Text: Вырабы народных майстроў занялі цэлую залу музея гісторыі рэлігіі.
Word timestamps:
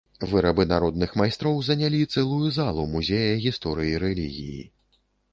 Вырабы 0.29 0.63
народных 0.69 1.11
майстроў 1.21 1.59
занялі 1.67 1.99
цэлую 2.13 2.47
залу 2.55 2.85
музея 2.93 3.35
гісторыі 3.43 3.99
рэлігіі. 4.05 4.65